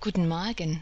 Guten 0.00 0.28
Morgen. 0.28 0.80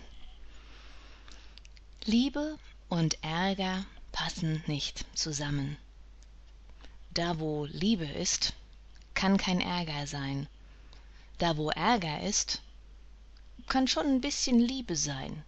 Liebe 2.04 2.58
und 2.90 3.16
Ärger 3.24 3.86
passen 4.12 4.62
nicht 4.66 5.06
zusammen. 5.16 5.78
Da 7.14 7.38
wo 7.38 7.64
Liebe 7.64 8.04
ist, 8.04 8.52
kann 9.14 9.38
kein 9.38 9.62
Ärger 9.62 10.06
sein. 10.06 10.46
Da 11.38 11.56
wo 11.56 11.70
Ärger 11.70 12.24
ist, 12.24 12.60
kann 13.68 13.88
schon 13.88 14.04
ein 14.04 14.20
bisschen 14.20 14.60
Liebe 14.60 14.96
sein. 14.96 15.42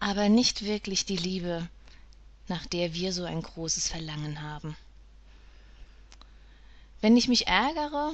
Aber 0.00 0.28
nicht 0.28 0.64
wirklich 0.64 1.04
die 1.04 1.16
Liebe, 1.16 1.68
nach 2.48 2.66
der 2.66 2.94
wir 2.94 3.12
so 3.12 3.22
ein 3.22 3.42
großes 3.42 3.86
Verlangen 3.86 4.42
haben. 4.42 4.76
Wenn 7.00 7.16
ich 7.16 7.28
mich 7.28 7.46
ärgere, 7.46 8.12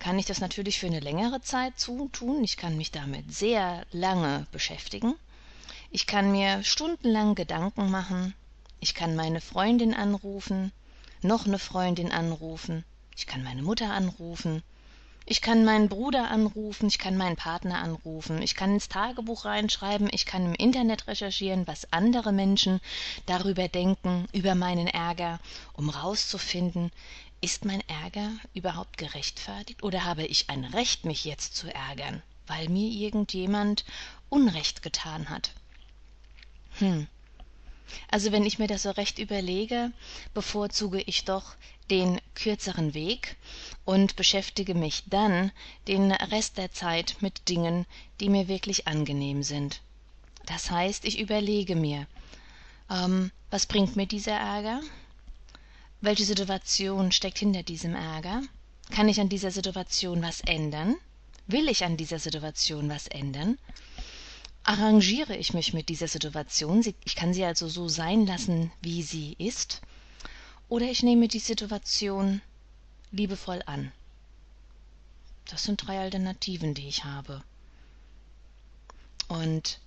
kann 0.00 0.18
ich 0.18 0.26
das 0.26 0.40
natürlich 0.40 0.80
für 0.80 0.86
eine 0.86 0.98
längere 0.98 1.40
Zeit 1.42 1.74
tun. 1.78 2.42
Ich 2.42 2.56
kann 2.56 2.76
mich 2.76 2.90
damit 2.90 3.32
sehr 3.32 3.86
lange 3.92 4.46
beschäftigen. 4.50 5.14
Ich 5.92 6.06
kann 6.08 6.32
mir 6.32 6.64
stundenlang 6.64 7.36
Gedanken 7.36 7.90
machen. 7.90 8.34
Ich 8.80 8.94
kann 8.94 9.14
meine 9.14 9.40
Freundin 9.40 9.94
anrufen, 9.94 10.72
noch 11.22 11.46
eine 11.46 11.58
Freundin 11.58 12.10
anrufen. 12.10 12.84
Ich 13.14 13.26
kann 13.26 13.44
meine 13.44 13.62
Mutter 13.62 13.92
anrufen. 13.92 14.62
Ich 15.26 15.42
kann 15.42 15.64
meinen 15.64 15.88
Bruder 15.88 16.28
anrufen, 16.30 16.88
ich 16.88 16.98
kann 16.98 17.16
meinen 17.16 17.36
Partner 17.36 17.78
anrufen, 17.78 18.42
ich 18.42 18.56
kann 18.56 18.74
ins 18.74 18.88
Tagebuch 18.88 19.44
reinschreiben, 19.44 20.08
ich 20.10 20.26
kann 20.26 20.44
im 20.44 20.54
Internet 20.54 21.06
recherchieren, 21.06 21.68
was 21.68 21.92
andere 21.92 22.32
Menschen 22.32 22.80
darüber 23.26 23.68
denken, 23.68 24.26
über 24.32 24.56
meinen 24.56 24.88
Ärger, 24.88 25.38
um 25.74 25.88
rauszufinden, 25.88 26.90
ist 27.40 27.64
mein 27.64 27.82
Ärger 27.88 28.30
überhaupt 28.54 28.98
gerechtfertigt 28.98 29.82
oder 29.82 30.04
habe 30.04 30.24
ich 30.26 30.50
ein 30.50 30.64
Recht, 30.64 31.04
mich 31.04 31.24
jetzt 31.24 31.56
zu 31.56 31.72
ärgern, 31.72 32.22
weil 32.46 32.68
mir 32.68 32.88
irgendjemand 32.90 33.84
Unrecht 34.28 34.82
getan 34.82 35.28
hat? 35.28 35.52
Hm. 36.78 37.06
Also 38.08 38.30
wenn 38.30 38.46
ich 38.46 38.58
mir 38.58 38.68
das 38.68 38.82
so 38.82 38.90
recht 38.90 39.18
überlege, 39.18 39.92
bevorzuge 40.34 41.00
ich 41.00 41.24
doch 41.24 41.54
den 41.90 42.20
kürzeren 42.34 42.94
Weg 42.94 43.36
und 43.84 44.14
beschäftige 44.16 44.74
mich 44.74 45.04
dann 45.06 45.50
den 45.88 46.12
Rest 46.12 46.56
der 46.56 46.70
Zeit 46.72 47.16
mit 47.20 47.48
Dingen, 47.48 47.86
die 48.20 48.28
mir 48.28 48.46
wirklich 48.46 48.86
angenehm 48.86 49.42
sind. 49.42 49.80
Das 50.46 50.70
heißt, 50.70 51.04
ich 51.04 51.18
überlege 51.18 51.74
mir, 51.74 52.06
ähm, 52.88 53.32
was 53.50 53.66
bringt 53.66 53.96
mir 53.96 54.06
dieser 54.06 54.32
Ärger? 54.32 54.80
Welche 56.02 56.24
Situation 56.24 57.12
steckt 57.12 57.38
hinter 57.38 57.62
diesem 57.62 57.94
Ärger? 57.94 58.42
Kann 58.90 59.08
ich 59.10 59.20
an 59.20 59.28
dieser 59.28 59.50
Situation 59.50 60.22
was 60.22 60.40
ändern? 60.40 60.96
Will 61.46 61.68
ich 61.68 61.84
an 61.84 61.98
dieser 61.98 62.18
Situation 62.18 62.88
was 62.88 63.06
ändern? 63.06 63.58
Arrangiere 64.62 65.36
ich 65.36 65.52
mich 65.52 65.74
mit 65.74 65.90
dieser 65.90 66.08
Situation? 66.08 66.82
Ich 67.04 67.16
kann 67.16 67.34
sie 67.34 67.44
also 67.44 67.68
so 67.68 67.88
sein 67.88 68.26
lassen, 68.26 68.72
wie 68.80 69.02
sie 69.02 69.34
ist? 69.38 69.82
Oder 70.70 70.86
ich 70.90 71.02
nehme 71.02 71.28
die 71.28 71.38
Situation 71.38 72.40
liebevoll 73.10 73.62
an? 73.66 73.92
Das 75.50 75.64
sind 75.64 75.86
drei 75.86 75.98
Alternativen, 76.00 76.72
die 76.72 76.88
ich 76.88 77.04
habe. 77.04 77.42
Und 79.28 79.80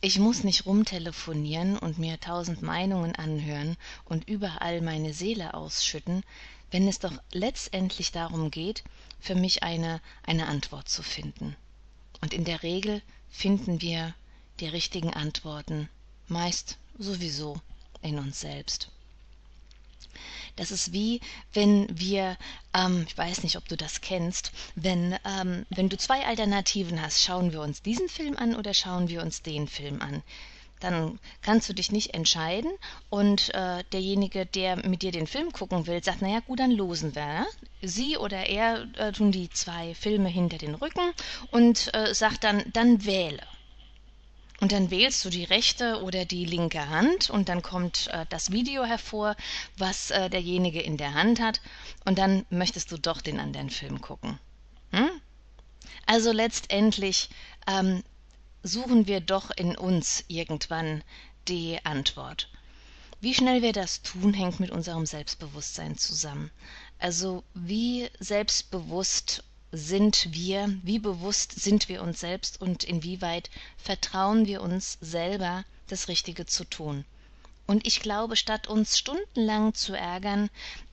ich 0.00 0.18
muss 0.18 0.44
nicht 0.44 0.66
rumtelefonieren 0.66 1.78
und 1.78 1.98
mir 1.98 2.18
tausend 2.18 2.62
Meinungen 2.62 3.14
anhören 3.14 3.76
und 4.04 4.28
überall 4.28 4.80
meine 4.80 5.12
Seele 5.14 5.54
ausschütten, 5.54 6.24
wenn 6.70 6.88
es 6.88 6.98
doch 6.98 7.12
letztendlich 7.32 8.12
darum 8.12 8.50
geht, 8.50 8.82
für 9.20 9.34
mich 9.34 9.62
eine, 9.62 10.00
eine 10.22 10.48
Antwort 10.48 10.88
zu 10.88 11.02
finden. 11.02 11.56
Und 12.20 12.32
in 12.32 12.44
der 12.44 12.62
Regel 12.62 13.02
finden 13.30 13.80
wir 13.80 14.14
die 14.60 14.68
richtigen 14.68 15.12
Antworten 15.12 15.88
meist 16.28 16.78
sowieso 16.98 17.60
in 18.00 18.18
uns 18.18 18.40
selbst. 18.40 18.90
Das 20.56 20.70
ist 20.70 20.92
wie, 20.92 21.20
wenn 21.52 21.86
wir, 21.90 22.36
ähm, 22.74 23.04
ich 23.06 23.16
weiß 23.16 23.42
nicht, 23.42 23.56
ob 23.56 23.68
du 23.68 23.76
das 23.76 24.00
kennst, 24.00 24.52
wenn, 24.74 25.16
ähm, 25.24 25.66
wenn 25.70 25.88
du 25.88 25.96
zwei 25.96 26.26
Alternativen 26.26 27.00
hast, 27.00 27.22
schauen 27.22 27.52
wir 27.52 27.62
uns 27.62 27.82
diesen 27.82 28.08
Film 28.08 28.36
an 28.36 28.54
oder 28.54 28.74
schauen 28.74 29.08
wir 29.08 29.22
uns 29.22 29.42
den 29.42 29.66
Film 29.66 30.02
an. 30.02 30.22
Dann 30.80 31.20
kannst 31.42 31.68
du 31.68 31.74
dich 31.74 31.92
nicht 31.92 32.12
entscheiden 32.12 32.72
und 33.08 33.54
äh, 33.54 33.84
derjenige, 33.92 34.46
der 34.46 34.76
mit 34.88 35.02
dir 35.02 35.12
den 35.12 35.28
Film 35.28 35.52
gucken 35.52 35.86
will, 35.86 36.02
sagt, 36.02 36.22
naja 36.22 36.40
gut, 36.40 36.58
dann 36.58 36.72
losen 36.72 37.14
wir. 37.14 37.24
Ne? 37.24 37.46
Sie 37.82 38.16
oder 38.16 38.46
er 38.46 38.88
äh, 38.96 39.12
tun 39.12 39.30
die 39.30 39.48
zwei 39.48 39.94
Filme 39.94 40.28
hinter 40.28 40.58
den 40.58 40.74
Rücken 40.74 41.12
und 41.52 41.94
äh, 41.94 42.12
sagt 42.14 42.42
dann, 42.42 42.64
dann 42.72 43.04
wähle. 43.04 43.42
Und 44.62 44.70
dann 44.70 44.92
wählst 44.92 45.24
du 45.24 45.28
die 45.28 45.42
rechte 45.42 46.00
oder 46.04 46.24
die 46.24 46.44
linke 46.44 46.88
Hand 46.88 47.30
und 47.30 47.48
dann 47.48 47.62
kommt 47.62 48.06
äh, 48.12 48.26
das 48.28 48.52
Video 48.52 48.84
hervor, 48.84 49.34
was 49.76 50.12
äh, 50.12 50.30
derjenige 50.30 50.80
in 50.80 50.96
der 50.96 51.14
Hand 51.14 51.40
hat 51.40 51.60
und 52.04 52.16
dann 52.16 52.46
möchtest 52.48 52.92
du 52.92 52.96
doch 52.96 53.22
den 53.22 53.40
anderen 53.40 53.70
Film 53.70 54.00
gucken. 54.00 54.38
Hm? 54.92 55.10
Also 56.06 56.30
letztendlich 56.30 57.28
ähm, 57.66 58.04
suchen 58.62 59.08
wir 59.08 59.18
doch 59.18 59.50
in 59.50 59.76
uns 59.76 60.22
irgendwann 60.28 61.02
die 61.48 61.84
Antwort. 61.84 62.48
Wie 63.20 63.34
schnell 63.34 63.62
wir 63.62 63.72
das 63.72 64.02
tun, 64.02 64.32
hängt 64.32 64.60
mit 64.60 64.70
unserem 64.70 65.06
Selbstbewusstsein 65.06 65.98
zusammen. 65.98 66.52
Also 67.00 67.42
wie 67.52 68.08
selbstbewusst 68.20 69.42
sind 69.72 70.28
wir, 70.32 70.78
wie 70.82 70.98
bewusst 70.98 71.52
sind 71.60 71.88
wir 71.88 72.02
uns 72.02 72.20
selbst 72.20 72.60
und 72.60 72.84
inwieweit 72.84 73.50
vertrauen 73.78 74.46
wir 74.46 74.60
uns 74.60 74.98
selber, 75.00 75.64
das 75.88 76.08
Richtige 76.08 76.46
zu 76.46 76.64
tun. 76.64 77.04
Und 77.66 77.86
ich 77.86 78.00
glaube, 78.00 78.36
statt 78.36 78.66
uns 78.66 78.98
stundenlang 78.98 79.74
zu 79.74 79.94
ärgern, 79.94 80.50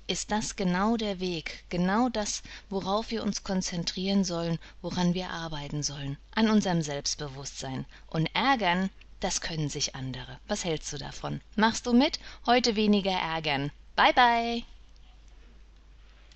ist 0.07 0.31
das 0.31 0.55
genau 0.55 0.97
der 0.97 1.19
Weg, 1.19 1.63
genau 1.69 2.09
das, 2.09 2.41
worauf 2.69 3.11
wir 3.11 3.21
uns 3.21 3.43
konzentrieren 3.43 4.23
sollen, 4.23 4.57
woran 4.81 5.13
wir 5.13 5.29
arbeiten 5.29 5.83
sollen, 5.83 6.17
an 6.33 6.49
unserem 6.49 6.81
Selbstbewusstsein. 6.81 7.85
Und 8.07 8.27
ärgern, 8.33 8.89
das 9.19 9.41
können 9.41 9.69
sich 9.69 9.95
andere. 9.95 10.39
Was 10.47 10.63
hältst 10.63 10.91
du 10.93 10.97
davon? 10.97 11.41
Machst 11.55 11.85
du 11.85 11.93
mit? 11.93 12.19
Heute 12.45 12.75
weniger 12.75 13.11
ärgern. 13.11 13.71
Bye 13.95 14.13
bye. 14.13 14.63